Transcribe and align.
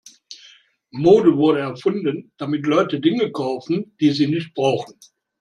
Mode 0.91 1.37
wurde 1.37 1.59
erfunden, 1.59 2.31
damit 2.37 2.65
Leute 2.65 2.99
Dinge 2.99 3.31
kaufen, 3.31 3.95
die 3.99 4.09
sie 4.09 4.25
nicht 4.25 4.55
brauchen. 4.55 4.99